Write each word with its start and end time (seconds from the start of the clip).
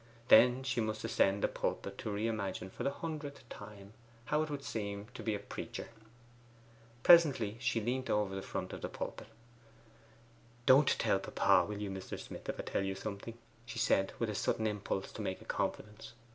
Then 0.29 0.63
she 0.63 0.81
must 0.81 1.03
ascend 1.03 1.43
the 1.43 1.47
pulpit 1.47 1.99
to 1.99 2.09
re 2.09 2.25
imagine 2.25 2.71
for 2.71 2.81
the 2.81 2.89
hundredth 2.89 3.47
time 3.49 3.93
how 4.25 4.41
it 4.41 4.49
would 4.49 4.63
seem 4.63 5.05
to 5.13 5.21
be 5.21 5.35
a 5.35 5.39
preacher. 5.39 5.89
Presently 7.03 7.57
she 7.59 7.79
leant 7.79 8.09
over 8.09 8.33
the 8.33 8.41
front 8.41 8.73
of 8.73 8.81
the 8.81 8.89
pulpit. 8.89 9.27
'Don't 10.65 10.89
you 10.89 10.95
tell 10.97 11.19
papa, 11.19 11.67
will 11.69 11.79
you, 11.79 11.91
Mr. 11.91 12.17
Smith, 12.19 12.49
if 12.49 12.59
I 12.59 12.63
tell 12.63 12.81
you 12.81 12.95
something?' 12.95 13.37
she 13.63 13.77
said 13.77 14.11
with 14.17 14.31
a 14.31 14.33
sudden 14.33 14.65
impulse 14.65 15.11
to 15.11 15.21
make 15.21 15.39
a 15.39 15.45
confidence. 15.45 16.13